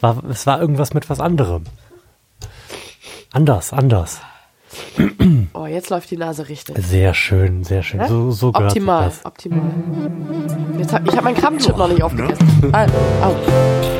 [0.00, 1.64] war, es war irgendwas mit was anderem.
[3.32, 4.20] Anders, anders.
[5.54, 6.76] Oh, jetzt läuft die Nase richtig.
[6.78, 8.06] Sehr schön, sehr schön.
[8.06, 9.24] So, so gehört sich Optimal, das.
[9.24, 9.60] optimal.
[10.78, 12.70] Jetzt hab, ich habe meinen Krabbenchip noch nicht aufgegessen.
[12.72, 12.86] Ah,
[13.22, 13.97] au.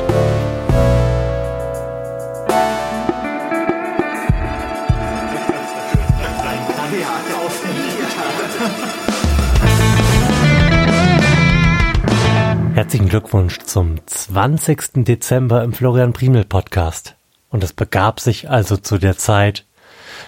[12.79, 15.03] Herzlichen Glückwunsch zum 20.
[15.03, 17.17] Dezember im Florian Primel Podcast.
[17.49, 19.65] Und es begab sich also zu der Zeit,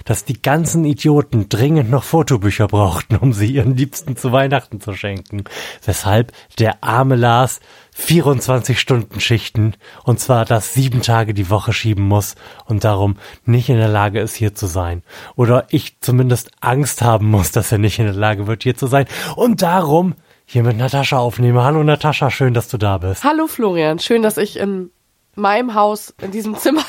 [0.03, 4.93] dass die ganzen Idioten dringend noch Fotobücher brauchten, um sie ihren Liebsten zu Weihnachten zu
[4.95, 5.45] schenken.
[5.85, 7.61] Weshalb der arme Lars
[7.93, 13.69] 24 Stunden Schichten und zwar das sieben Tage die Woche schieben muss und darum nicht
[13.69, 15.03] in der Lage ist, hier zu sein.
[15.37, 18.87] Oder ich zumindest Angst haben muss, dass er nicht in der Lage wird, hier zu
[18.87, 19.05] sein.
[19.37, 20.15] Und darum
[20.51, 21.63] hier mit Natascha aufnehme.
[21.63, 23.23] Hallo Natascha, schön, dass du da bist.
[23.23, 24.91] Hallo Florian, schön, dass ich in
[25.35, 26.81] meinem Haus, in diesem Zimmer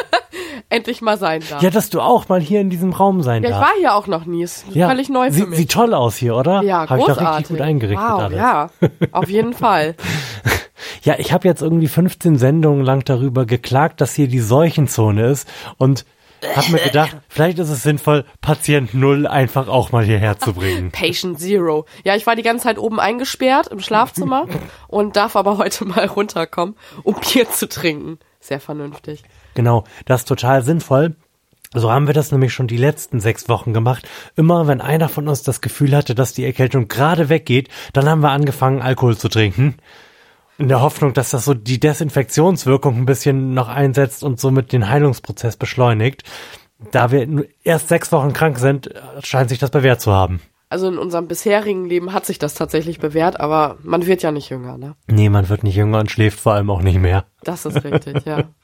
[0.70, 1.62] endlich mal sein darf.
[1.62, 3.70] Ja, dass du auch mal hier in diesem Raum sein Ja, ich darfst.
[3.70, 4.42] war hier auch noch nie.
[4.42, 5.58] Ist Ja, völlig neu für sieht, mich.
[5.60, 6.62] sieht toll aus hier, oder?
[6.62, 7.38] ja, Hab ich doch großartig.
[7.38, 8.38] richtig gut eingerichtet wow, alles.
[8.38, 8.70] ja,
[9.12, 9.94] auf jeden Fall.
[11.02, 15.48] Ja, ich habe jetzt irgendwie 15 Sendungen lang darüber geklagt, dass hier die Seuchenzone ist
[15.78, 16.04] und
[16.54, 20.90] hab mir gedacht, vielleicht ist es sinnvoll, Patient Null einfach auch mal hierher zu bringen.
[20.92, 21.86] Patient Zero.
[22.04, 24.46] Ja, ich war die ganze Zeit oben eingesperrt im Schlafzimmer
[24.88, 28.18] und darf aber heute mal runterkommen, um Bier zu trinken.
[28.40, 29.22] Sehr vernünftig.
[29.54, 31.14] Genau, das ist total sinnvoll.
[31.72, 34.08] So haben wir das nämlich schon die letzten sechs Wochen gemacht.
[34.34, 38.22] Immer wenn einer von uns das Gefühl hatte, dass die Erkältung gerade weggeht, dann haben
[38.22, 39.76] wir angefangen, Alkohol zu trinken.
[40.60, 44.90] In der Hoffnung, dass das so die Desinfektionswirkung ein bisschen noch einsetzt und somit den
[44.90, 46.22] Heilungsprozess beschleunigt.
[46.92, 48.90] Da wir erst sechs Wochen krank sind,
[49.24, 50.40] scheint sich das bewährt zu haben.
[50.68, 54.50] Also in unserem bisherigen Leben hat sich das tatsächlich bewährt, aber man wird ja nicht
[54.50, 54.96] jünger, ne?
[55.06, 57.24] Nee, man wird nicht jünger und schläft vor allem auch nicht mehr.
[57.42, 58.44] Das ist richtig, ja.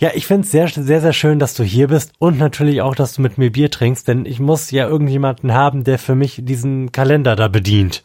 [0.00, 3.14] Ja, ich find's sehr, sehr, sehr schön, dass du hier bist und natürlich auch, dass
[3.14, 6.90] du mit mir Bier trinkst, denn ich muss ja irgendjemanden haben, der für mich diesen
[6.90, 8.02] Kalender da bedient.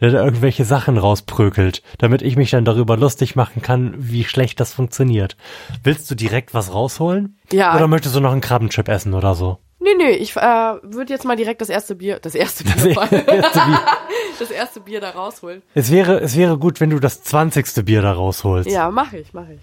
[0.00, 4.60] Der da irgendwelche Sachen rausprökelt, damit ich mich dann darüber lustig machen kann, wie schlecht
[4.60, 5.36] das funktioniert.
[5.82, 7.38] Willst du direkt was rausholen?
[7.52, 7.74] Ja.
[7.76, 9.58] Oder möchtest du noch einen Krabbenchip essen oder so?
[9.80, 12.84] Nee, nee, ich äh, würde jetzt mal direkt das erste Bier, das erste Bier, Das
[13.12, 13.80] erste Bier.
[14.38, 15.62] das erste Bier da rausholen.
[15.74, 18.68] Es wäre, es wäre gut, wenn du das zwanzigste Bier da rausholst.
[18.68, 19.60] Ja, mache ich, mache ich.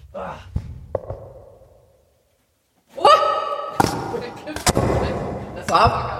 [5.56, 6.15] Das war aber.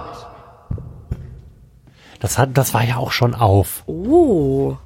[2.27, 3.85] Das hat, das war ja auch schon auf.
[3.87, 4.77] Oh,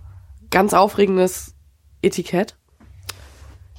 [0.50, 1.54] ganz aufregendes
[2.02, 2.54] Etikett.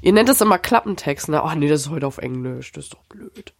[0.01, 1.43] Ihr nennt es immer Klappentext, ne?
[1.43, 3.53] Oh nee, das ist heute auf Englisch, das ist doch blöd.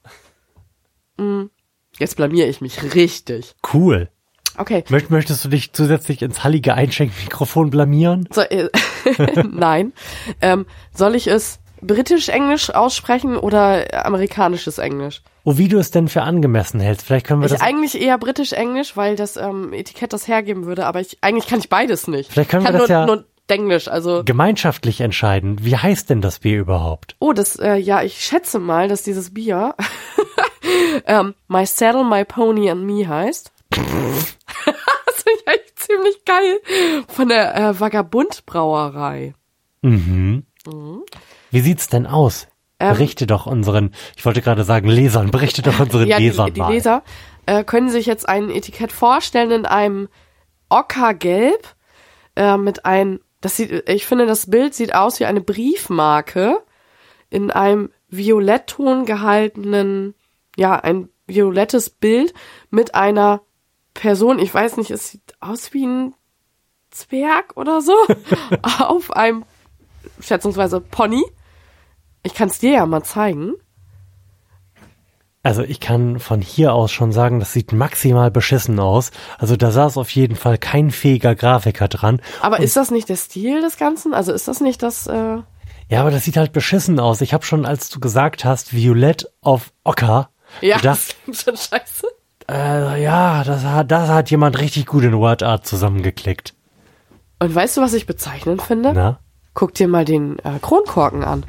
[1.19, 1.51] Hm.
[2.00, 3.53] Jetzt blamier ich mich richtig.
[3.72, 4.09] Cool.
[4.57, 4.84] Okay.
[4.90, 8.28] Möcht, möchtest du dich zusätzlich ins hallige Einschenkmikrofon blamieren?
[8.31, 8.69] So, äh,
[9.51, 9.94] nein.
[10.41, 15.22] Ähm, soll ich es britisch-englisch aussprechen oder amerikanisches Englisch?
[15.44, 17.06] Oh, wie du es denn für angemessen hältst.
[17.07, 17.62] Vielleicht können wir Ich das.
[17.62, 21.69] eigentlich eher britisch-englisch, weil das ähm, Etikett das hergeben würde, aber ich eigentlich kann ich
[21.69, 22.31] beides nicht.
[22.31, 25.57] Vielleicht können wir das nur, ja- nur Denglisch, also gemeinschaftlich entscheiden.
[25.66, 27.16] Wie heißt denn das Bier überhaupt?
[27.19, 29.75] oh, das äh, ja, ich schätze mal, dass dieses Bier
[31.06, 33.52] ähm, My Saddle, My Pony and Me heißt.
[33.72, 36.59] das finde ich eigentlich ziemlich geil
[37.08, 39.34] von der äh, Vagabund Brauerei.
[39.81, 40.44] Mhm.
[41.50, 42.47] Wie sieht's denn aus?
[42.81, 46.53] Ähm, berichte doch unseren, ich wollte gerade sagen Lesern, berichte doch unseren Ja, Lesern die,
[46.53, 46.74] die mal.
[46.74, 47.03] Leser
[47.46, 50.09] äh, können sich jetzt ein Etikett vorstellen in einem
[50.69, 51.75] Ockergelb
[52.36, 56.58] äh, mit einem, das sieht, ich finde, das Bild sieht aus wie eine Briefmarke
[57.30, 60.16] in einem Violettton gehaltenen,
[60.58, 62.34] ja, ein violettes Bild
[62.72, 63.41] mit einer
[63.94, 66.16] Person, ich weiß nicht, es sieht aus wie ein
[66.90, 67.94] Zwerg oder so,
[68.80, 69.46] auf einem
[70.20, 71.24] schätzungsweise Pony.
[72.24, 73.54] Ich kann es dir ja mal zeigen.
[75.44, 79.09] Also ich kann von hier aus schon sagen, das sieht maximal beschissen aus.
[79.40, 82.22] Also da saß auf jeden Fall kein fähiger Grafiker dran.
[82.42, 84.14] Aber ist das nicht der Stil des Ganzen?
[84.14, 85.38] Also ist das nicht das, äh,
[85.90, 87.22] Ja, aber das sieht halt beschissen aus.
[87.22, 90.29] Ich habe schon, als du gesagt hast, Violett auf Ocker,
[90.62, 92.08] ja, gedacht, das ist schon scheiße.
[92.52, 96.53] äh, ja, das hat, das hat jemand richtig gut in WordArt zusammengeklickt.
[97.40, 98.94] Und weißt du, was ich bezeichnend finde?
[98.94, 99.20] Na?
[99.56, 101.46] Guck dir mal den äh, Kronkorken an.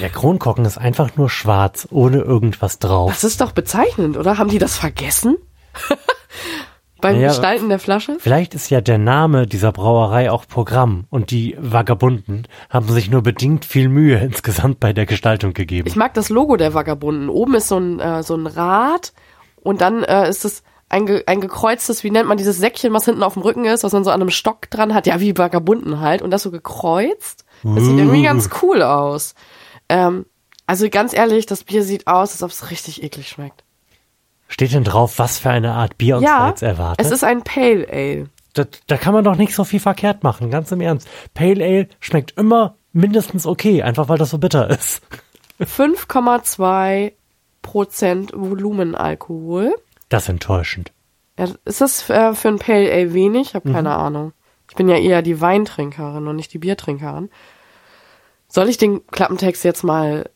[0.00, 3.10] Der Kronkorken ist einfach nur schwarz, ohne irgendwas drauf.
[3.12, 4.38] Das ist doch bezeichnend, oder?
[4.38, 5.36] Haben die das vergessen?
[7.00, 8.16] Beim Ja, Gestalten der Flasche?
[8.18, 13.22] Vielleicht ist ja der Name dieser Brauerei auch Programm und die Vagabunden haben sich nur
[13.22, 15.86] bedingt viel Mühe insgesamt bei der Gestaltung gegeben.
[15.86, 17.28] Ich mag das Logo der Vagabunden.
[17.28, 19.12] Oben ist so ein, äh, so ein Rad
[19.56, 23.04] und dann äh, ist es ein, ge, ein gekreuztes, wie nennt man dieses Säckchen, was
[23.04, 25.36] hinten auf dem Rücken ist, was man so an einem Stock dran hat, ja, wie
[25.36, 27.44] Vagabunden halt, und das so gekreuzt.
[27.62, 29.34] Das sieht irgendwie ganz cool aus.
[29.88, 30.24] Ähm,
[30.66, 33.64] also ganz ehrlich, das Bier sieht aus, als ob es richtig eklig schmeckt.
[34.48, 37.04] Steht denn drauf, was für eine Art Bier uns da Ja, jetzt erwartet?
[37.04, 38.26] es ist ein Pale Ale.
[38.54, 41.06] da, da kann man doch nicht so viel verkehrt machen, ganz im Ernst.
[41.34, 45.02] Pale Ale schmeckt immer mindestens okay, einfach weil das so bitter ist.
[45.60, 47.12] 5,2
[47.62, 49.74] Prozent Volumenalkohol.
[50.08, 50.92] Das ist enttäuschend.
[51.38, 53.48] Ja, ist das äh, für ein Pale Ale wenig?
[53.48, 53.94] Ich habe keine Mhm.
[53.94, 54.32] Ahnung.
[54.70, 57.30] Ich bin ja eher die Weintrinkerin und nicht die Biertrinkerin.
[58.48, 60.30] Soll ich den Klappentext jetzt mal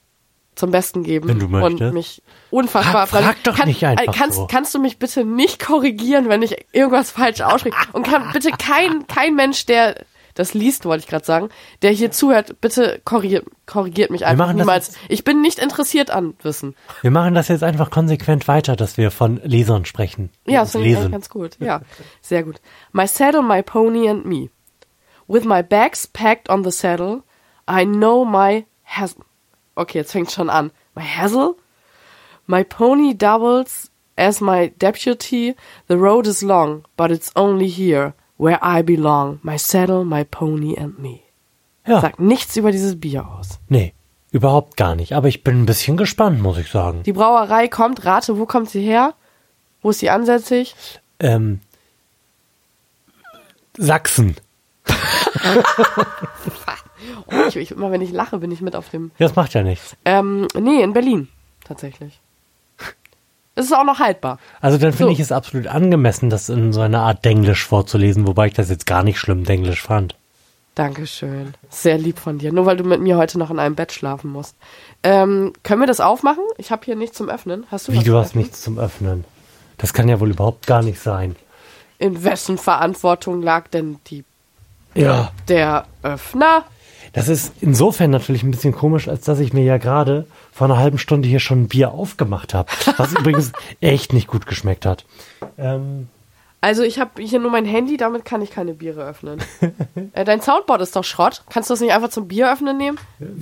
[0.54, 1.80] zum Besten geben Wenn du möchtest.
[1.82, 4.46] und mich unfassbar Frag- frag doch nicht einfach äh, kannst, so.
[4.46, 7.75] kannst du mich bitte nicht korrigieren, wenn ich irgendwas falsch ausspreche?
[7.92, 10.04] Und kann bitte kein, kein Mensch, der
[10.34, 11.49] das liest, wollte ich gerade sagen,
[11.82, 14.94] der hier zuhört, bitte korrigiert, korrigiert mich einfach niemals.
[15.08, 16.75] Ich bin nicht interessiert an Wissen.
[17.02, 20.31] Wir machen das jetzt einfach konsequent weiter, dass wir von Lesern sprechen.
[20.46, 21.56] Ja, das finde ich ganz gut.
[21.61, 21.82] Ja,
[22.20, 22.61] sehr gut.
[22.93, 24.50] My saddle, my pony and me.
[25.26, 27.23] With my bags packed on the saddle,
[27.69, 29.17] I know my has.
[29.75, 30.73] Okay, jetzt fängt schon an.
[30.94, 31.56] My hassle?
[32.46, 35.55] My pony doubles as my deputy.
[35.88, 39.38] The road is long, but it's only here where I belong.
[39.42, 41.20] My saddle, my pony and me.
[41.86, 43.58] Ja, Sagt nichts über dieses Bier aus.
[43.68, 43.92] nee,
[44.30, 45.12] überhaupt gar nicht.
[45.14, 47.02] Aber ich bin ein bisschen gespannt, muss ich sagen.
[47.04, 49.14] Die Brauerei kommt, rate, wo kommt sie her?
[49.80, 50.74] Wo ist sie ansässig?
[51.20, 51.60] Ähm,
[53.76, 54.36] Sachsen.
[57.26, 59.62] Oh, ich, ich, immer wenn ich lache, bin ich mit auf dem Das macht ja
[59.64, 59.96] nichts.
[60.04, 61.28] Ähm, nee, in Berlin.
[61.64, 62.20] Tatsächlich.
[63.54, 64.38] Es ist auch noch haltbar.
[64.60, 65.12] Also dann finde So.
[65.12, 68.87] ich es absolut angemessen, das in so einer Art Denglisch vorzulesen, wobei ich das jetzt
[68.87, 70.16] gar nicht schlimm Denglisch fand.
[70.75, 71.52] Dankeschön.
[71.69, 72.50] Sehr lieb von dir.
[72.50, 74.56] Nur weil du mit mir heute noch in einem Bett schlafen musst.
[75.02, 76.44] Ähm, können wir das aufmachen?
[76.56, 77.66] Ich habe hier nichts zum Öffnen.
[77.70, 78.43] Hast du Wie, was du hast Öffnen?
[78.44, 79.25] nichts zum Öffnen.
[79.76, 81.37] Das kann ja wohl überhaupt gar nicht sein.
[81.99, 84.25] In wessen Verantwortung lag denn die,
[84.94, 85.31] Ja.
[85.49, 86.64] der Öffner?
[87.12, 90.76] Das ist insofern natürlich ein bisschen komisch, als dass ich mir ja gerade vor einer
[90.78, 92.70] halben Stunde hier schon ein Bier aufgemacht habe.
[92.99, 95.04] Was übrigens echt nicht gut geschmeckt hat.
[95.58, 96.08] Ähm,
[96.60, 99.43] Also ich habe hier nur mein Handy, damit kann ich keine Biere öffnen.
[100.12, 101.43] äh, dein Soundboard ist doch Schrott.
[101.50, 102.99] Kannst du das nicht einfach zum Bier öffnen nehmen?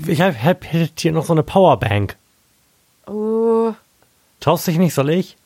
[0.07, 2.17] ich habe hab hier noch so eine Powerbank.
[3.07, 3.73] Oh,
[4.41, 5.37] Traust dich nicht, soll ich?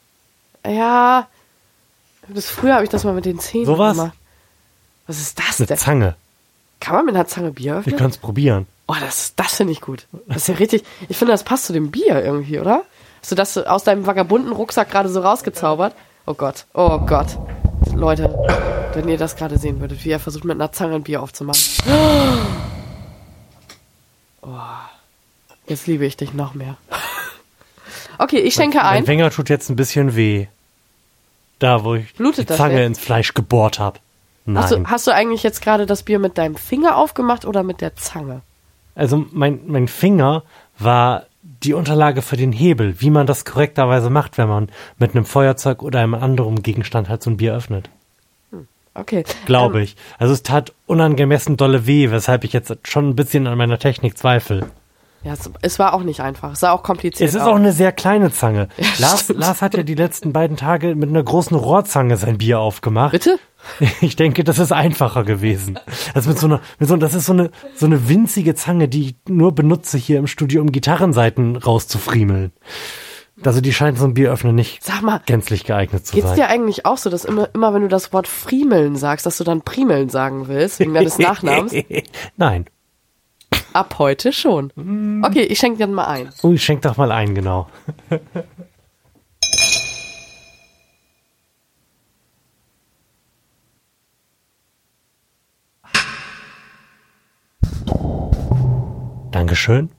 [0.66, 1.26] ja.
[2.28, 3.96] Bis früher habe ich das mal mit den Zähnen Sowas?
[3.98, 4.16] gemacht.
[5.06, 5.76] Was ist das Eine denn?
[5.76, 6.16] Zange.
[6.80, 7.96] Kann man mit einer Zange Bier Wir öffnen?
[7.96, 8.66] können es probieren.
[8.86, 10.06] Oh, das, das finde ich gut.
[10.26, 10.84] Das ist ja richtig.
[11.08, 12.84] Ich finde, das passt zu dem Bier irgendwie, oder?
[13.20, 15.94] Hast du das aus deinem vagabunden Rucksack gerade so rausgezaubert?
[16.26, 17.38] Oh Gott, oh Gott.
[17.94, 18.34] Leute,
[18.94, 21.60] wenn ihr das gerade sehen würdet, wie er versucht mit einer Zange ein Bier aufzumachen.
[24.46, 24.58] Oh,
[25.68, 26.76] jetzt liebe ich dich noch mehr.
[28.18, 29.06] Okay, ich schenke Mein ein.
[29.06, 30.46] Finger tut jetzt ein bisschen weh.
[31.58, 33.98] Da, wo ich Blutet die Zange ins Fleisch gebohrt habe.
[34.44, 34.62] Nein.
[34.62, 37.80] Hast du, hast du eigentlich jetzt gerade das Bier mit deinem Finger aufgemacht oder mit
[37.80, 38.42] der Zange?
[38.94, 40.42] Also mein, mein Finger
[40.78, 44.68] war die Unterlage für den Hebel, wie man das korrekterweise macht, wenn man
[44.98, 47.90] mit einem Feuerzeug oder einem anderen Gegenstand halt so ein Bier öffnet.
[48.94, 49.24] Okay.
[49.44, 49.96] Glaube Ähm, ich.
[50.18, 54.16] Also es tat unangemessen dolle weh, weshalb ich jetzt schon ein bisschen an meiner Technik
[54.16, 54.70] zweifle.
[55.24, 56.52] Ja, es, es war auch nicht einfach.
[56.52, 57.48] Es sah auch kompliziert Es ist aus.
[57.48, 58.68] auch eine sehr kleine Zange.
[58.98, 59.40] Lars, stimmt.
[59.40, 63.12] Lars hat ja die letzten beiden Tage mit einer großen Rohrzange sein Bier aufgemacht.
[63.12, 63.38] Bitte?
[64.02, 65.78] Ich denke, das ist einfacher gewesen.
[66.12, 69.02] Also mit so einer, mit so, das ist so eine, so eine winzige Zange, die
[69.08, 72.52] ich nur benutze hier im Studio, um Gitarrenseiten rauszufriemeln.
[73.42, 76.36] Also die scheint so ein Bieröffner nicht Sag mal, gänzlich geeignet zu Geht's sein.
[76.36, 79.44] dir eigentlich auch so, dass immer, immer wenn du das Wort Friemeln sagst, dass du
[79.44, 81.72] dann Primeln sagen willst, wegen deines Nachnamens?
[82.36, 82.66] Nein.
[83.74, 84.70] Ab heute schon.
[85.24, 86.30] Okay, ich schenke dir mal ein.
[86.42, 87.66] Oh, ich schenk doch mal ein, genau.
[99.32, 99.90] Dankeschön.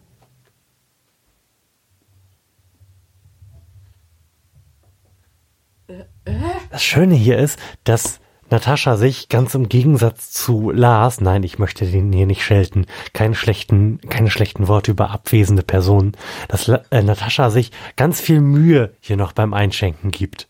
[6.72, 11.85] Das Schöne hier ist, dass Natascha sich ganz im Gegensatz zu Lars, nein, ich möchte
[11.85, 16.15] den hier nicht schelten, keine schlechten, keine schlechten Worte über abwesende Personen,
[16.47, 20.47] dass äh, Natascha sich ganz viel Mühe hier noch beim Einschenken gibt.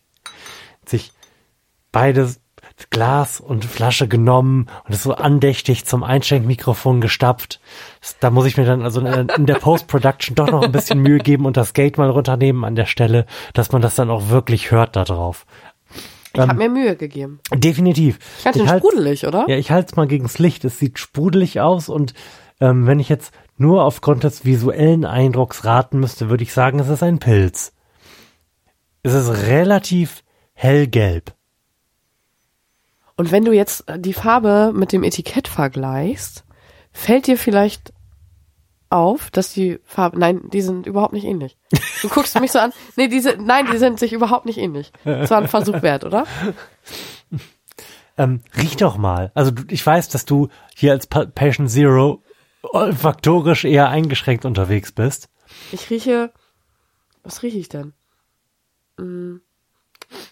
[0.84, 1.12] Sich
[1.90, 2.40] beides
[2.90, 7.60] Glas und Flasche genommen und ist so andächtig zum Einschenkmikrofon gestapft.
[8.20, 11.18] Da muss ich mir dann also in, in der Post-Production doch noch ein bisschen Mühe
[11.18, 13.24] geben und das Gate mal runternehmen an der Stelle,
[13.54, 15.46] dass man das dann auch wirklich hört da drauf.
[16.44, 17.40] Ich habe mir Mühe gegeben.
[17.54, 18.18] Definitiv.
[18.44, 19.44] Ganz schön Ich halt- sprudelig, oder?
[19.48, 20.64] Ja, ich halte es mal gegens Licht.
[20.64, 22.14] Es sieht sprudelig aus und
[22.60, 26.88] ähm, wenn ich jetzt nur aufgrund des visuellen Eindrucks raten müsste, würde ich sagen, es
[26.88, 27.72] ist ein Pilz.
[29.02, 30.22] Es ist relativ
[30.54, 31.32] hellgelb.
[33.16, 36.44] Und wenn du jetzt die Farbe mit dem Etikett vergleichst,
[36.92, 37.92] fällt dir vielleicht
[38.90, 41.56] auf, dass die Farbe, nein, die sind überhaupt nicht ähnlich.
[42.02, 44.92] Du guckst mich so an, nee, diese, nein, die sind sich überhaupt nicht ähnlich.
[45.04, 46.24] Das war ein Versuch wert, oder?
[48.18, 49.30] Ähm, riech doch mal.
[49.34, 52.22] Also ich weiß, dass du hier als Pa- Patient Zero
[52.62, 55.28] olfaktorisch eher eingeschränkt unterwegs bist.
[55.72, 56.32] Ich rieche,
[57.22, 57.92] was rieche ich denn?
[58.98, 59.42] Hm,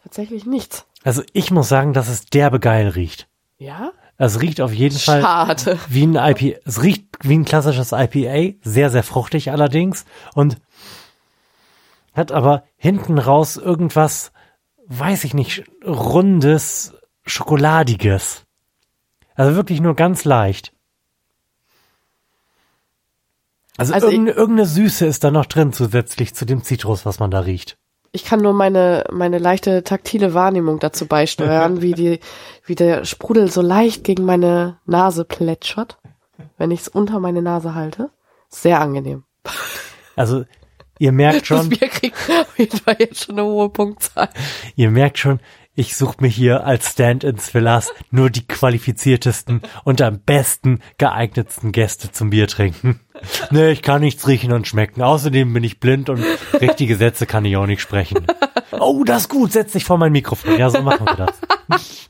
[0.03, 0.87] tatsächlich nichts.
[1.03, 3.29] Also ich muss sagen, dass es derbe geil riecht.
[3.59, 3.93] Ja?
[4.17, 5.79] Es riecht auf jeden Fall Schade.
[5.89, 6.59] wie ein IPA.
[6.65, 10.05] Es riecht wie ein klassisches IPA, sehr, sehr fruchtig allerdings
[10.35, 10.59] und
[12.15, 14.33] hat aber hinten raus irgendwas,
[14.87, 16.95] weiß ich nicht, rundes,
[17.27, 18.45] schokoladiges.
[19.35, 20.73] Also wirklich nur ganz leicht.
[23.77, 27.33] Also, Also irgendeine, irgendeine Süße ist da noch drin zusätzlich zu dem Zitrus, was man
[27.33, 27.77] da riecht.
[28.15, 32.21] Ich kann nur meine, meine leichte taktile Wahrnehmung dazu beisteuern, wie die,
[32.65, 35.99] wie der Sprudel so leicht gegen meine Nase plätschert,
[36.57, 38.11] wenn ich es unter meine Nase halte.
[38.49, 39.25] Sehr angenehm.
[40.15, 40.45] Also
[41.01, 44.29] ihr merkt Das schon, Bier kriegt auf jeden Fall jetzt schon eine hohe Punktzahl.
[44.77, 45.41] Ihr merkt schon,
[45.77, 51.73] ich suche mir hier als Stand-ins für Lars nur die qualifiziertesten und am besten geeignetsten
[51.73, 53.01] Gäste zum Bier trinken.
[53.51, 55.01] Nee, ich kann nichts riechen und schmecken.
[55.01, 56.23] Außerdem bin ich blind und
[56.61, 58.27] richtige Sätze kann ich auch nicht sprechen.
[58.73, 59.53] Oh, das ist gut.
[59.53, 60.59] Setz dich vor mein Mikrofon.
[60.59, 61.27] Ja, so machen wir
[61.69, 62.09] das.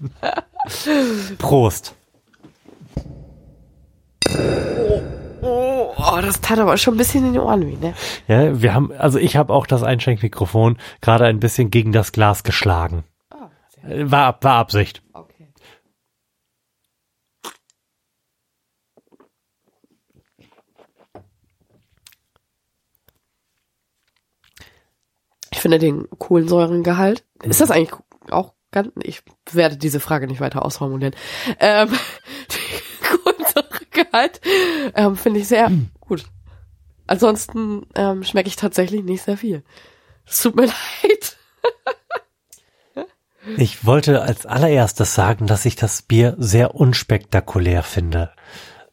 [1.38, 1.94] Prost.
[5.42, 7.94] Oh, oh, das tat aber schon ein bisschen in die Ohren weh, ne?
[8.26, 12.42] Ja, wir haben, also ich habe auch das Einschenkmikrofon gerade ein bisschen gegen das Glas
[12.44, 13.04] geschlagen.
[13.86, 15.02] Äh, War, war Absicht.
[15.12, 15.52] okay.
[25.52, 27.24] Ich finde den Kohlensäurengehalt.
[27.42, 27.92] Ist das eigentlich
[28.30, 28.90] auch ganz.
[29.02, 29.22] Ich
[29.52, 31.14] werde diese Frage nicht weiter ausformulieren.
[31.60, 34.40] Ähm, den Kohlensäuregehalt
[34.94, 36.24] ähm, finde ich sehr gut.
[37.06, 39.62] Ansonsten ähm, schmecke ich tatsächlich nicht sehr viel.
[40.26, 40.66] Es tut mir
[41.02, 41.36] leid.
[43.56, 48.32] Ich wollte als allererstes sagen, dass ich das Bier sehr unspektakulär finde.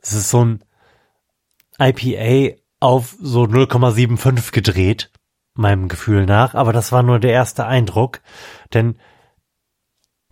[0.01, 0.63] Es ist so ein
[1.79, 5.11] IPA auf so 0,75 gedreht,
[5.53, 8.21] meinem Gefühl nach, aber das war nur der erste Eindruck,
[8.73, 8.97] denn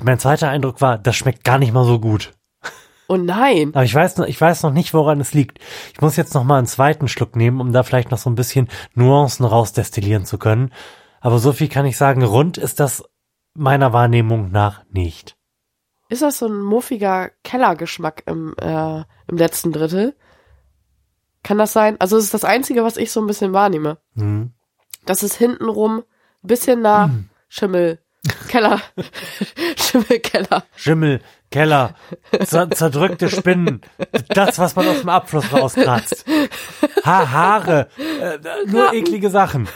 [0.01, 2.33] mein zweiter Eindruck war, das schmeckt gar nicht mal so gut.
[3.07, 3.71] Oh nein.
[3.73, 5.59] Aber ich weiß noch, ich weiß noch nicht, woran es liegt.
[5.93, 8.35] Ich muss jetzt noch mal einen zweiten Schluck nehmen, um da vielleicht noch so ein
[8.35, 10.71] bisschen Nuancen rausdestillieren zu können.
[11.19, 13.03] Aber so viel kann ich sagen, rund ist das
[13.53, 15.35] meiner Wahrnehmung nach nicht.
[16.09, 20.15] Ist das so ein muffiger Kellergeschmack im, äh, im letzten Drittel?
[21.43, 21.95] Kann das sein?
[21.99, 23.99] Also es ist das Einzige, was ich so ein bisschen wahrnehme.
[24.15, 24.51] Hm.
[25.05, 25.99] Dass es hintenrum
[26.43, 27.09] ein bisschen nach
[27.47, 27.99] Schimmel,
[28.47, 28.81] Keller,
[29.77, 30.65] Schimmelkeller.
[30.75, 31.95] Schimmel, Keller,
[32.43, 33.81] zer zerdrückte Spinnen,
[34.29, 36.25] das, was man aus dem Abfluss rauskratzt.
[37.05, 39.67] Ha Haare, äh, nur eklige Sachen.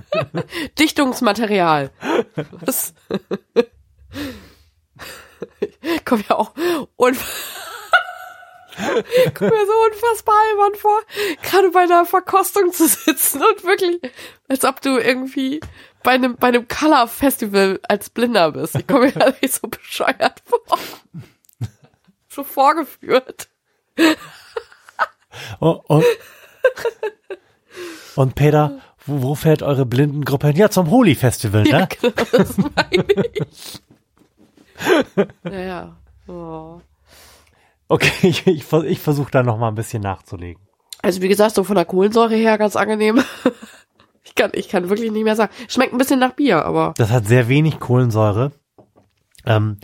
[0.78, 1.90] Dichtungsmaterial.
[2.60, 2.94] Was?
[6.04, 6.52] Kommt ja auch
[6.96, 7.16] un
[9.34, 11.00] Kommt mir so unfassbar albern vor,
[11.42, 14.00] gerade bei einer Verkostung zu sitzen und wirklich,
[14.48, 15.60] als ob du irgendwie
[16.02, 18.74] bei einem, bei einem Color Festival als Blinder bist.
[18.74, 20.78] Ich komme mir da nicht so bescheuert vor.
[22.28, 23.48] So vorgeführt.
[25.60, 26.04] Oh, und,
[28.16, 30.56] und Peter, wo, wo fährt eure Blindengruppe hin?
[30.56, 31.88] Ja, zum Holy Festival, Ja, ne?
[32.00, 33.04] genau, das meine
[33.34, 33.80] ich.
[35.42, 35.96] Naja.
[36.28, 36.80] Oh.
[37.88, 40.62] Okay, ich, ich, ich versuche da noch mal ein bisschen nachzulegen.
[41.02, 43.22] Also wie gesagt, so von der Kohlensäure her ganz angenehm.
[44.24, 45.52] Ich kann, ich kann wirklich nicht mehr sagen.
[45.68, 48.52] Schmeckt ein bisschen nach Bier, aber Das hat sehr wenig Kohlensäure.
[49.44, 49.78] Ähm,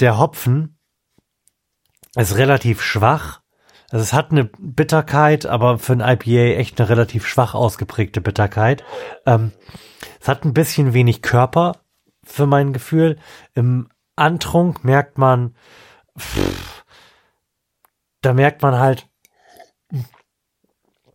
[0.00, 0.78] der Hopfen
[2.14, 3.42] ist relativ schwach.
[3.90, 8.84] Also es hat eine Bitterkeit, aber für ein IPA echt eine relativ schwach ausgeprägte Bitterkeit.
[9.26, 9.52] Ähm,
[10.20, 11.76] es hat ein bisschen wenig Körper
[12.24, 13.16] für mein Gefühl.
[13.54, 15.54] Im Antrunk merkt man,
[16.18, 16.84] pff,
[18.22, 19.08] da merkt man halt,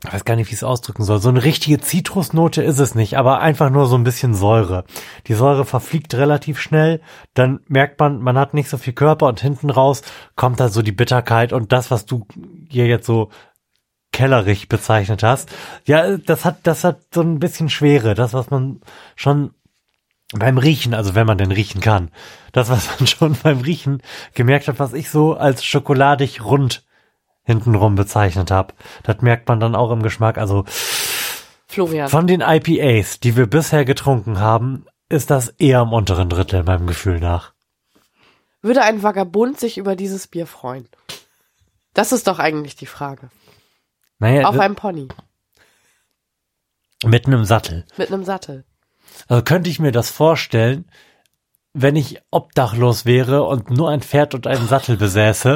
[0.03, 1.19] ich weiß gar nicht, wie ich es ausdrücken soll.
[1.19, 4.83] So eine richtige Zitrusnote ist es nicht, aber einfach nur so ein bisschen Säure.
[5.27, 7.01] Die Säure verfliegt relativ schnell,
[7.35, 10.01] dann merkt man, man hat nicht so viel Körper und hinten raus
[10.35, 12.25] kommt da so die Bitterkeit und das, was du
[12.67, 13.29] hier jetzt so
[14.11, 15.49] kellerig bezeichnet hast.
[15.85, 18.81] Ja, das hat, das hat so ein bisschen Schwere, das, was man
[19.15, 19.51] schon
[20.33, 22.09] beim Riechen, also wenn man denn riechen kann,
[22.53, 24.01] das, was man schon beim Riechen
[24.33, 26.83] gemerkt hat, was ich so als schokoladig rund
[27.43, 28.73] hintenrum bezeichnet habe.
[29.03, 30.37] Das merkt man dann auch im Geschmack.
[30.37, 30.65] Also
[31.67, 32.09] Florian.
[32.09, 36.87] von den IPAs, die wir bisher getrunken haben, ist das eher im unteren Drittel meinem
[36.87, 37.53] Gefühl nach.
[38.61, 40.87] Würde ein Vagabund sich über dieses Bier freuen?
[41.93, 43.29] Das ist doch eigentlich die Frage.
[44.19, 45.07] Naja, Auf einem Pony.
[47.03, 47.85] mit einem Sattel.
[47.97, 48.63] Mit einem Sattel.
[49.27, 50.85] Also könnte ich mir das vorstellen,
[51.73, 55.55] wenn ich obdachlos wäre und nur ein Pferd und einen Sattel besäße.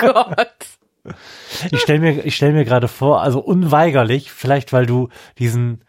[0.00, 0.66] Gott.
[1.70, 5.08] Ich stelle mir, ich stell mir gerade vor, also unweigerlich, vielleicht weil du
[5.38, 5.84] diesen,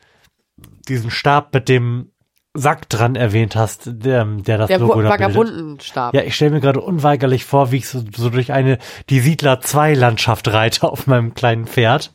[0.87, 2.11] diesen Stab mit dem
[2.53, 5.09] Sack dran erwähnt hast, der, der das Der Logo da.
[5.09, 6.13] Vagabundenstab.
[6.13, 8.77] Ja, ich stelle mir gerade unweigerlich vor, wie ich so, so durch eine
[9.09, 12.13] die Siedler 2 Landschaft reite auf meinem kleinen Pferd.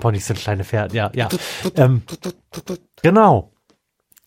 [0.00, 1.28] Ponys sind kleine Pferde, ja, ja.
[1.76, 2.02] Ähm,
[3.02, 3.52] genau.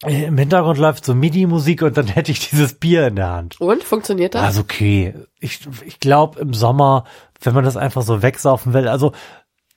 [0.04, 3.60] Äh, Im Hintergrund läuft so MIDI-Musik und dann hätte ich dieses Bier in der Hand.
[3.60, 4.44] Und funktioniert das?
[4.44, 5.14] Also okay.
[5.40, 7.06] Ich, ich glaube im Sommer,
[7.42, 9.14] wenn man das einfach so wegsaufen will, also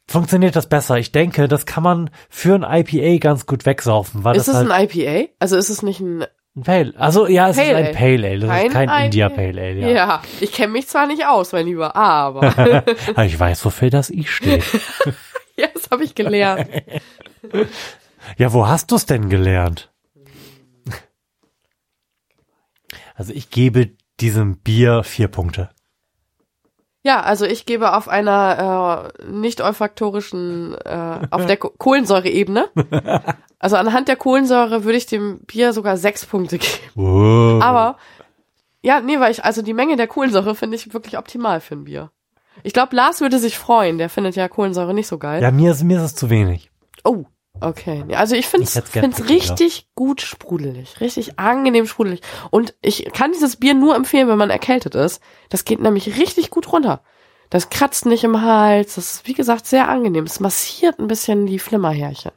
[0.07, 0.99] funktioniert das besser.
[0.99, 4.69] Ich denke, das kann man für ein IPA ganz gut wegsaufen, weil ist das es
[4.69, 5.33] halt ein IPA?
[5.39, 6.25] Also ist es nicht ein
[6.57, 6.95] ein Pale.
[6.97, 7.95] Also ja, es Pale ist ein Ale.
[7.95, 8.39] Pale Ale.
[8.41, 9.05] Das ist kein IPA?
[9.05, 10.23] India Pale Ale, Ja, ja.
[10.41, 14.25] ich kenne mich zwar nicht aus, mein Lieber, aber Aber ich weiß, wofür das I
[14.25, 14.65] steht.
[15.57, 16.69] ja, das habe ich gelernt.
[18.37, 19.93] Ja, wo hast du es denn gelernt?
[23.15, 25.71] Also ich gebe diesem Bier vier Punkte.
[27.03, 32.69] Ja, also ich gebe auf einer äh, nicht olfaktorischen, äh, auf der Ko- Kohlensäureebene,
[33.59, 36.73] also anhand der Kohlensäure würde ich dem Bier sogar sechs Punkte geben.
[36.95, 37.63] Wow.
[37.63, 37.97] Aber
[38.83, 41.85] ja, nee, weil ich, also die Menge der Kohlensäure finde ich wirklich optimal für ein
[41.85, 42.11] Bier.
[42.63, 45.43] Ich glaube, Lars würde sich freuen, der findet ja Kohlensäure nicht so geil.
[45.43, 46.71] ja, mir ist, mir ist es zu wenig.
[47.05, 47.25] Oh,
[47.61, 48.05] okay.
[48.15, 52.21] Also ich finde Ich es richtig gut sprudelig, richtig angenehm sprudelig.
[52.51, 55.23] Und ich kann dieses Bier nur empfehlen, wenn man erkältet ist.
[55.49, 57.03] Das geht nämlich richtig gut runter.
[57.51, 58.95] Das kratzt nicht im Hals.
[58.95, 60.25] Das ist, wie gesagt, sehr angenehm.
[60.25, 62.33] Es massiert ein bisschen die Flimmerhärchen.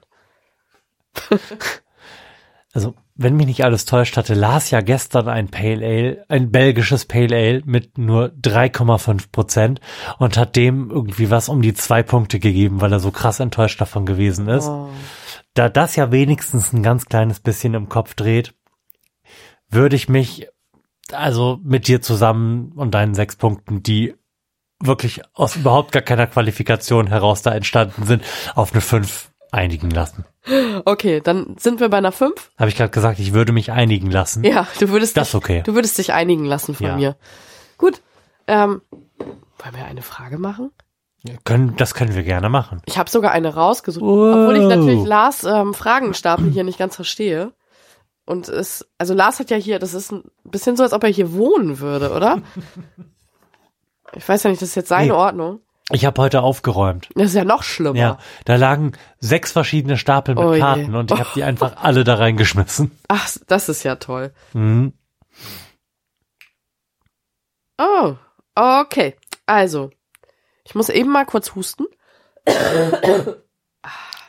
[2.73, 7.05] Also, wenn mich nicht alles täuscht, hatte Lars ja gestern ein Pale Ale, ein belgisches
[7.05, 9.81] Pale Ale mit nur 3,5 Prozent
[10.17, 13.79] und hat dem irgendwie was um die zwei Punkte gegeben, weil er so krass enttäuscht
[13.79, 14.67] davon gewesen ist.
[14.67, 14.89] Oh.
[15.53, 18.55] Da das ja wenigstens ein ganz kleines bisschen im Kopf dreht,
[19.69, 20.47] würde ich mich
[21.11, 24.15] also mit dir zusammen und deinen sechs Punkten, die
[24.79, 28.23] wirklich aus überhaupt gar keiner Qualifikation heraus da entstanden sind,
[28.55, 30.25] auf eine fünf einigen lassen.
[30.85, 32.51] Okay, dann sind wir bei einer 5.
[32.57, 34.43] Habe ich gerade gesagt, ich würde mich einigen lassen.
[34.43, 35.61] Ja, du würdest Das dich, okay.
[35.65, 36.95] du würdest dich einigen lassen von Ja.
[36.95, 37.15] mir.
[37.77, 38.01] Gut.
[38.47, 38.81] Ähm,
[39.19, 40.71] wollen wir eine Frage machen?
[41.45, 42.81] Können, das können wir gerne machen.
[42.85, 44.35] Ich habe sogar eine rausgesucht, Wow.
[44.35, 47.53] obwohl ich natürlich Lars ähm, Fragenstapel hier nicht ganz verstehe.
[48.25, 51.09] Und es, also Lars hat ja hier, das ist ein bisschen so, als ob er
[51.09, 52.41] hier wohnen würde, oder?
[54.15, 55.11] Ich weiß ja nicht, das ist jetzt seine Nee.
[55.11, 55.61] Ordnung.
[55.91, 57.09] Ich habe heute aufgeräumt.
[57.15, 57.97] Das ist ja noch schlimmer.
[57.99, 60.57] Ja, da lagen sechs verschiedene Stapel mit Oh.
[60.57, 62.97] Karten und ich habe die einfach alle da reingeschmissen.
[63.09, 64.33] Ach, das ist ja toll.
[64.53, 64.93] Mhm.
[67.77, 68.15] Oh,
[68.55, 69.15] okay.
[69.45, 69.91] Also,
[70.63, 71.85] ich muss eben mal kurz husten.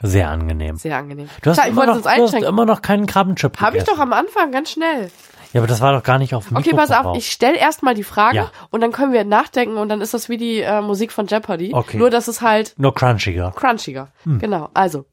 [0.03, 0.77] Sehr angenehm.
[0.77, 1.29] Sehr angenehm.
[1.43, 4.13] Du hast, Klar, immer, noch, du hast immer noch keinen Krabbenchip Habe ich doch am
[4.13, 5.11] Anfang, ganz schnell.
[5.55, 7.95] Ja, aber das war doch gar nicht auf dem Okay, pass auf, ich stelle erstmal
[7.95, 8.51] die Frage Ja.
[8.71, 11.73] und dann können wir nachdenken und dann ist das wie die äh, Musik von Jeopardy.
[11.73, 11.97] Okay.
[11.97, 13.53] Nur, dass es halt Nur crunchiger.
[13.53, 14.13] crunchiger.
[14.25, 14.41] Hm.
[14.41, 15.07] Genau, also.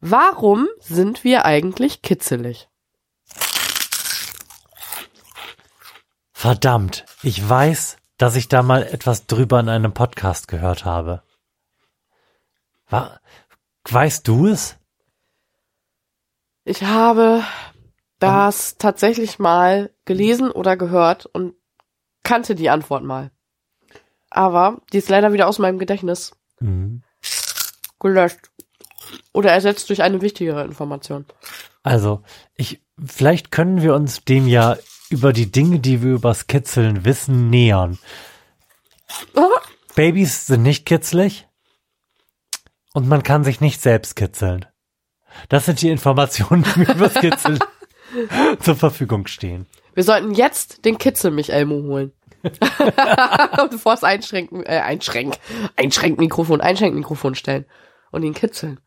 [0.00, 2.68] Warum sind wir eigentlich kitzelig?
[6.32, 11.22] Verdammt, ich weiß, dass ich da mal etwas drüber in einem Podcast gehört habe.
[12.88, 13.18] Wa
[13.90, 14.76] weißt du es?
[16.64, 17.42] Ich habe
[18.22, 21.54] das tatsächlich mal gelesen oder gehört und
[22.22, 23.30] kannte die Antwort mal.
[24.30, 27.02] Aber die ist leider wieder aus meinem Gedächtnis Mhm.
[28.00, 28.50] gelöscht.
[29.32, 31.26] Oder ersetzt durch eine wichtigere Information.
[31.82, 32.22] Also,
[32.54, 34.76] ich, vielleicht können wir uns dem ja
[35.10, 37.98] über die Dinge, die wir übers Kitzeln wissen, nähern.
[39.94, 41.46] Babys sind nicht kitzlig
[42.94, 44.66] und man kann sich nicht selbst kitzeln.
[45.48, 47.58] Das sind die Informationen, die mir übers Kitzeln
[48.60, 49.66] zur Verfügung stehen.
[49.94, 52.12] Wir sollten jetzt den Kitzel Michaelmo holen.
[52.42, 55.36] und vor das Einschränken, äh, Einschränk,
[55.76, 57.66] Einschränkmikrofon, Einschränkmikrofon stellen
[58.10, 58.80] und ihn kitzeln.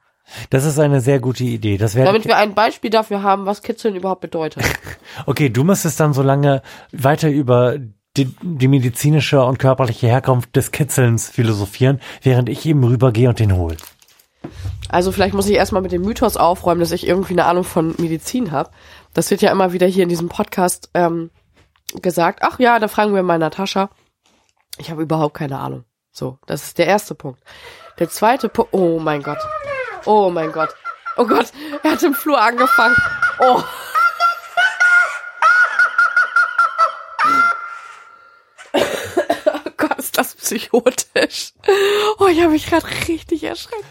[0.49, 1.77] Das ist eine sehr gute Idee.
[1.77, 4.63] Das wäre Damit wir ein Beispiel dafür haben, was Kitzeln überhaupt bedeutet.
[5.25, 5.49] okay.
[5.49, 7.77] Du müsstest dann so lange weiter über
[8.17, 13.55] die, die medizinische und körperliche Herkunft des Kitzelns philosophieren, während ich eben rübergehe und den
[13.55, 13.75] hol.
[14.89, 17.95] Also vielleicht muss ich erstmal mit dem Mythos aufräumen, dass ich irgendwie eine Ahnung von
[17.97, 18.69] Medizin habe.
[19.15, 21.31] Das wird ja immer wieder hier in diesem Podcast ähm,
[22.01, 22.39] gesagt.
[22.43, 23.89] Ach ja, da fragen wir mal Natascha.
[24.77, 25.85] Ich habe überhaupt keine Ahnung.
[26.11, 27.41] So, das ist der erste Punkt.
[27.97, 28.73] Der zweite Punkt.
[28.73, 29.39] Oh mein Gott.
[30.03, 30.75] Oh mein Gott.
[31.15, 32.97] Oh Gott, er hat im Flur angefangen.
[33.39, 33.63] Oh.
[38.73, 41.53] oh Gott, ist das psychotisch.
[42.19, 43.85] Oh, ich habe mich gerade richtig erschreckt.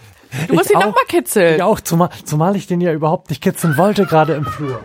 [0.48, 0.86] Du musst Ich ihn auch.
[0.86, 1.56] noch mal kitzeln.
[1.56, 4.80] Ich auch, zumal, zumal ich den ja überhaupt nicht kitzeln wollte, gerade im Flur.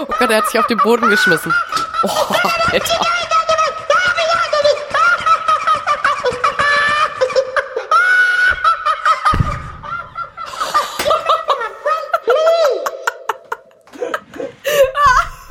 [0.00, 1.52] Oh Gott, er hat sich auf den Boden geschmissen.
[2.02, 2.08] Oh,
[2.72, 3.00] Alter.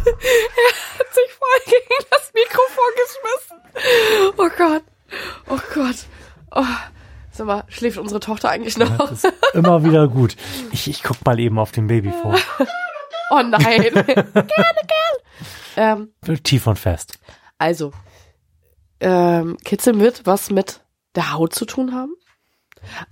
[0.05, 4.33] er hat sich voll gegen das Mikrofon geschmissen.
[4.37, 4.83] Oh Gott.
[5.49, 5.95] Oh Gott.
[6.55, 6.63] Oh.
[7.31, 9.11] Sag mal, schläft unsere Tochter eigentlich noch?
[9.11, 10.35] Ist immer wieder gut.
[10.71, 12.35] Ich, ich guck mal eben auf den Baby vor.
[13.31, 13.61] Oh nein.
[13.93, 14.49] gerne, gerne.
[15.77, 16.09] Ähm,
[16.41, 17.19] Tief und fest.
[17.59, 17.91] Also,
[18.99, 20.81] ähm, Kitzeln wird was mit
[21.15, 22.15] der Haut zu tun haben.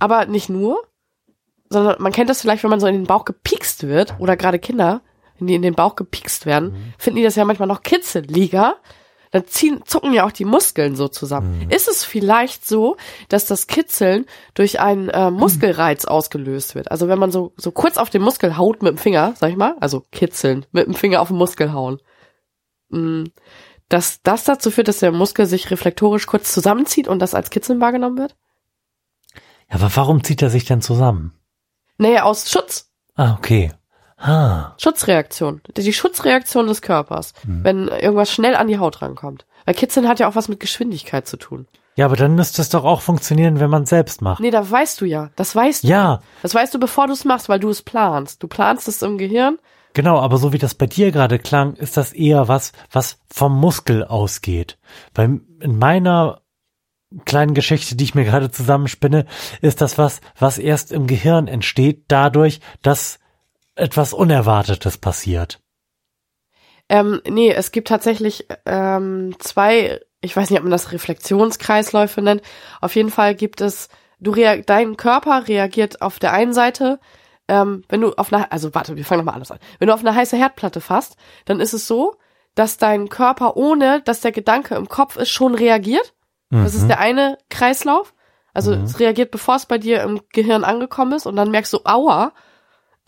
[0.00, 0.82] Aber nicht nur,
[1.70, 4.58] sondern man kennt das vielleicht, wenn man so in den Bauch gepikst wird oder gerade
[4.58, 5.02] Kinder,
[5.38, 8.76] wenn die in den Bauch gepikst werden, finden die das ja manchmal noch kitzeliger.
[9.30, 11.70] Dann ziehen, zucken ja auch die Muskeln so zusammen.
[11.70, 12.96] Ist es vielleicht so,
[13.28, 16.90] dass das Kitzeln durch einen äh, Muskelreiz ausgelöst wird?
[16.90, 19.56] Also wenn man so, so kurz auf den Muskel haut mit dem Finger, sag ich
[19.56, 22.00] mal, also kitzeln, mit dem Finger auf den Muskel hauen,
[22.88, 23.26] mh,
[23.88, 27.80] dass das dazu führt, dass der Muskel sich reflektorisch kurz zusammenzieht und das als Kitzeln
[27.80, 28.36] wahrgenommen wird?
[29.68, 31.34] Ja, aber warum zieht er sich denn zusammen?
[31.98, 32.90] Naja, aus Schutz.
[33.14, 33.72] Ah, okay.
[34.18, 35.60] Ah, Schutzreaktion.
[35.76, 39.46] Die Schutzreaktion des Körpers, wenn irgendwas schnell an die Haut rankommt.
[39.64, 41.66] Weil Kitzeln hat ja auch was mit Geschwindigkeit zu tun.
[41.94, 44.40] ja, aber dann müsste es doch auch funktionieren, wenn man es selbst macht.
[44.40, 45.30] Nee, da weißt du ja.
[45.36, 45.88] Das weißt du.
[45.88, 48.42] Ja, Das weißt du, bevor du es machst, weil du es planst.
[48.42, 49.58] Du planst es im Gehirn.
[49.94, 53.58] genau, aber so wie das bei dir gerade klang, ist das eher was, was vom
[53.58, 54.78] Muskel ausgeht.
[55.14, 56.40] Bei, in meiner
[57.24, 59.26] kleinen Geschichte, die ich mir gerade zusammenspinne,
[59.60, 63.18] ist das was, was erst im Gehirn entsteht, dadurch, dass
[63.78, 65.60] etwas Unerwartetes passiert.
[66.88, 72.42] Ähm, nee, es gibt tatsächlich ähm, zwei, ich weiß nicht, ob man das Reflexionskreisläufe nennt.
[72.80, 73.88] Auf jeden Fall gibt es,
[74.20, 76.98] du rea dein Körper reagiert auf der einen Seite,
[77.46, 79.58] ähm, wenn du auf einer, also warte, wir fangen nochmal anders an.
[79.78, 82.16] Wenn du auf eine heiße Herdplatte fasst, dann ist es so,
[82.54, 86.14] dass dein Körper, ohne dass der Gedanke im Kopf ist, schon reagiert.
[86.50, 88.14] Das ist der eine Kreislauf.
[88.54, 88.84] Also Mhm.
[88.84, 92.32] es reagiert, bevor es bei dir im Gehirn angekommen ist und dann merkst du, aua.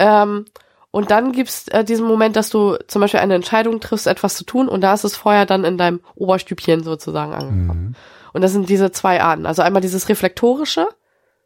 [0.01, 0.47] Ähm,
[0.91, 4.45] und dann gibt's äh, diesen Moment, dass du zum Beispiel eine Entscheidung triffst, etwas zu
[4.45, 7.85] tun und da ist es vorher dann in deinem Oberstübchen sozusagen angekommen.
[7.85, 7.95] Mhm.
[8.33, 9.47] Und das sind diese zwei Arten.
[9.47, 10.89] Also einmal dieses reflektorische,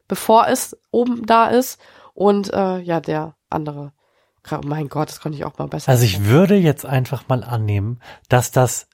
[0.09, 1.79] bevor es oben da ist
[2.15, 3.93] und äh, ja, der andere.
[4.51, 5.91] Oh mein Gott, das konnte ich auch mal besser.
[5.91, 8.89] Also ich würde jetzt einfach mal annehmen, dass das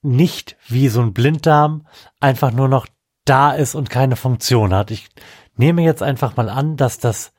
[0.00, 1.86] nicht wie so ein Blinddarm
[2.20, 2.86] einfach nur noch
[3.24, 4.90] da ist und keine Funktion hat.
[4.90, 5.08] Ich
[5.56, 7.33] nehme jetzt einfach mal an, dass das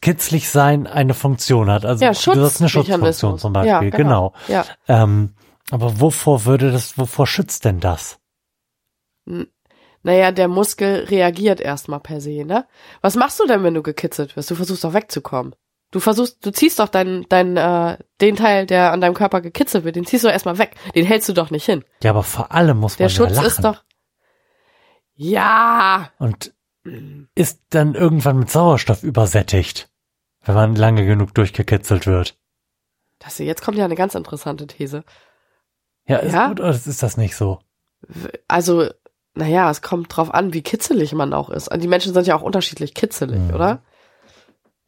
[0.00, 1.84] kitzlig sein eine Funktion hat.
[1.84, 2.68] Also ja, das ist eine.
[2.68, 3.90] Schutzfunktion zum Beispiel.
[3.90, 4.32] Ja, genau.
[4.48, 4.64] Ja.
[4.88, 5.34] Ähm,
[5.70, 8.18] aber wovor würde das, wovor schützt denn das?
[10.02, 12.66] Naja, der Muskel reagiert erstmal per se, ne?
[13.00, 14.50] Was machst du denn, wenn du gekitzelt wirst?
[14.50, 15.54] Du versuchst doch wegzukommen.
[15.92, 19.84] Du versuchst, du ziehst doch deinen, deinen, äh, den Teil, der an deinem Körper gekitzelt
[19.84, 20.74] wird, den ziehst du erstmal weg.
[20.94, 21.84] Den hältst du doch nicht hin.
[22.02, 23.46] Ja, aber vor allem muss Der man Schutz ja lachen.
[23.46, 23.84] ist doch.
[25.14, 26.10] Ja.
[26.18, 26.52] und
[27.34, 29.88] ist dann irgendwann mit Sauerstoff übersättigt,
[30.44, 32.36] wenn man lange genug durchgekitzelt wird.
[33.18, 35.04] Das hier, jetzt kommt ja eine ganz interessante These.
[36.06, 36.50] Ja, ist, Ja?
[36.50, 37.60] oder ist das nicht so?
[38.48, 38.88] Also,
[39.34, 41.70] naja, es kommt drauf an, wie kitzelig man auch ist.
[41.76, 43.54] Die Menschen sind ja auch unterschiedlich kitzelig, Mhm.
[43.54, 43.82] oder?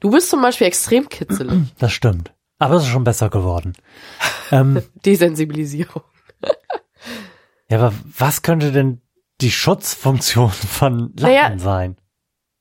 [0.01, 1.73] Du bist zum Beispiel extrem kitzelig.
[1.79, 2.35] Das stimmt.
[2.59, 3.75] Aber es ist schon besser geworden.
[4.51, 6.03] ähm, Desensibilisierung.
[7.69, 9.01] ja, aber was könnte denn
[9.41, 11.97] die Schutzfunktion von Lachen Naja, sein?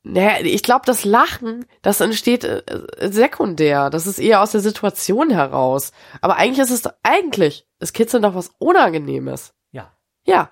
[0.04, 2.62] Naja, ich glaube, das Lachen, das entsteht äh,
[3.10, 3.90] sekundär.
[3.90, 5.94] Das ist eher aus der Situation heraus.
[6.20, 9.54] Aber eigentlich ist es, eigentlich ist Kitzeln doch was Unangenehmes.
[9.72, 9.94] Ja.
[10.26, 10.50] Ja.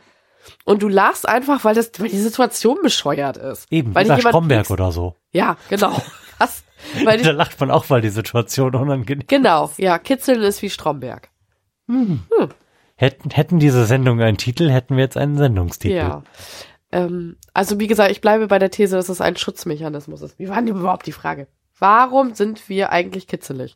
[0.63, 3.67] Und du lachst einfach, weil das, weil die Situation bescheuert ist.
[3.71, 5.15] Eben, weil jemand Stromberg oder so.
[5.31, 6.01] Ja, genau.
[6.37, 6.63] Was?
[7.03, 11.29] Weil Da lacht man auch, weil die Situation unangenehm genau, ja, Kitzeln ist wie Stromberg.
[13.01, 15.95] Hätten, hätten diese Sendung einen Titel, hätten wir jetzt einen Sendungstitel.
[15.95, 16.23] Ja.
[16.91, 20.37] Ähm, also wie gesagt, ich bleibe bei der These, dass es ein Schutzmechanismus ist.
[20.37, 21.47] Wie war denn überhaupt die Frage?
[21.79, 23.75] Warum sind wir eigentlich kitzelig?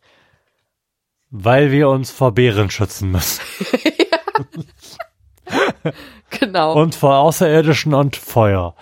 [1.32, 3.42] Weil wir uns vor Bären schützen müssen.
[6.40, 6.74] Genau.
[6.74, 8.76] Und vor Außerirdischen und Feuer.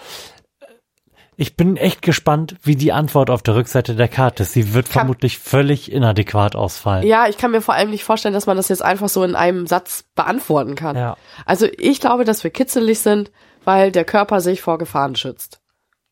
[1.44, 4.54] Ich bin echt gespannt, wie die Antwort auf der Rückseite der Karte ist.
[4.54, 7.06] Sie wird Kann- vermutlich völlig inadäquat ausfallen.
[7.06, 9.36] Ja, ich kann mir vor allem nicht vorstellen, dass man das jetzt einfach so in
[9.36, 10.96] einem Satz beantworten kann.
[10.96, 11.18] Ja.
[11.46, 13.30] Also ich glaube, dass wir kitzelig sind,
[13.66, 15.60] weil der Körper sich vor Gefahren schützt.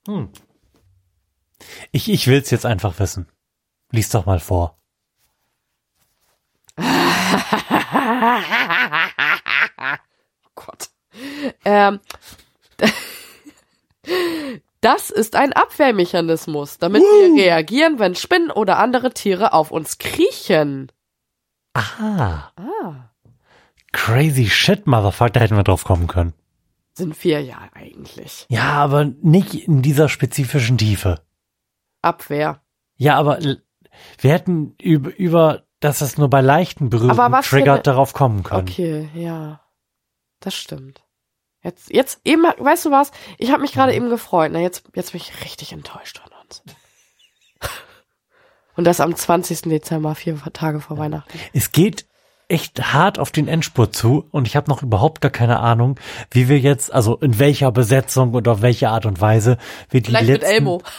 [0.06, 0.28] Hm.
[1.94, 3.30] Ich, ich will's jetzt einfach wissen.
[3.94, 4.78] Lies doch mal vor.
[10.56, 10.90] Gott.
[11.64, 12.02] Ähm,
[14.82, 20.92] das ist ein Abwehrmechanismus, damit wir reagieren, wenn Spinnen oder andere Tiere auf uns kriechen.
[21.74, 23.10] Ah, Ah,
[23.94, 26.34] crazy shit, Motherfucker, da hätten wir drauf kommen können.
[26.94, 28.46] sind wir ja eigentlich.
[28.50, 31.22] Ja, aber nicht in dieser spezifischen Tiefe.
[32.02, 32.62] Abwehr.
[32.98, 33.40] Ja, aber
[34.20, 38.68] wir hätten über, über dass es nur bei leichten Berührungen triggert darauf kommen können.
[38.70, 39.62] Okay, ja.
[40.40, 41.04] Das stimmt.
[41.64, 43.12] Jetzt, jetzt eben, weißt du was?
[43.38, 44.52] Ich habe mich gerade eben gefreut.
[44.54, 46.64] Na, jetzt, jetzt bin ich richtig enttäuscht von uns.
[48.76, 49.64] Und das am 20.
[49.64, 51.38] Dezember, vier Tage vor Weihnachten.
[51.54, 52.06] Es geht
[52.52, 55.98] echt hart auf den Endspurt zu und ich habe noch überhaupt gar keine Ahnung,
[56.32, 59.58] wie wir jetzt, also in welcher Besetzung und auf welche Art und Weise
[59.90, 60.82] wir die Vielleicht mit letzten, Elmo.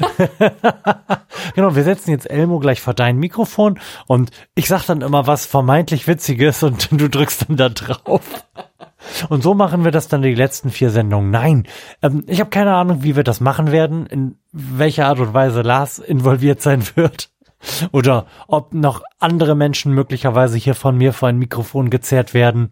[1.54, 5.44] Genau, wir setzen jetzt Elmo gleich vor dein Mikrofon und ich sag dann immer was
[5.44, 8.22] vermeintlich Witziges und du drückst dann da drauf.
[9.28, 11.30] Und so machen wir das dann die letzten vier Sendungen.
[11.30, 11.66] Nein,
[12.02, 15.62] ähm, ich habe keine Ahnung, wie wir das machen werden, in welcher Art und Weise
[15.62, 17.30] Lars involviert sein wird.
[17.92, 22.70] Oder ob noch andere Menschen möglicherweise hier von mir vor ein Mikrofon gezerrt werden.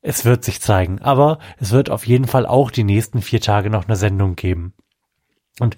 [0.00, 1.00] Es wird sich zeigen.
[1.00, 4.74] Aber es wird auf jeden Fall auch die nächsten vier Tage noch eine Sendung geben.
[5.58, 5.76] Und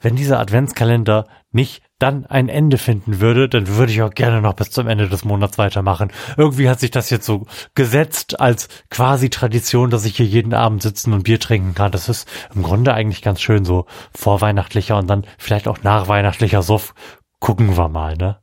[0.00, 4.52] wenn dieser Adventskalender nicht dann ein Ende finden würde, dann würde ich auch gerne noch
[4.52, 6.12] bis zum Ende des Monats weitermachen.
[6.36, 10.82] Irgendwie hat sich das jetzt so gesetzt als quasi Tradition, dass ich hier jeden Abend
[10.82, 11.92] sitzen und Bier trinken kann.
[11.92, 16.94] Das ist im Grunde eigentlich ganz schön so vorweihnachtlicher und dann vielleicht auch nachweihnachtlicher Suff.
[17.40, 18.38] Gucken wir mal, ne?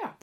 [0.00, 0.14] Ja.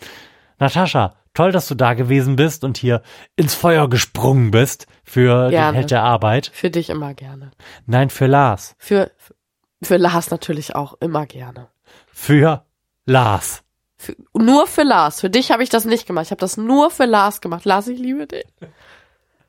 [0.59, 3.01] Natascha, toll, dass du da gewesen bist und hier
[3.35, 5.71] ins Feuer gesprungen bist für Gerne.
[5.71, 6.49] den Held der Arbeit.
[6.53, 7.51] Für dich immer gerne.
[7.85, 8.75] Nein, für Lars.
[8.79, 9.11] Für,
[9.81, 11.69] für Lars natürlich auch immer gerne.
[12.07, 12.65] Für
[13.05, 13.63] Lars.
[13.97, 15.21] Für, nur für Lars.
[15.21, 16.25] Für dich habe ich das nicht gemacht.
[16.25, 17.65] Ich habe das nur für Lars gemacht.
[17.65, 18.45] Lars, ich liebe dich.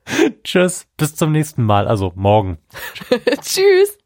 [0.44, 2.58] Tschüss, bis zum nächsten Mal, also morgen.
[3.42, 3.97] Tschüss.